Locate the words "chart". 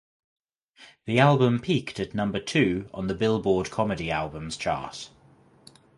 4.57-5.11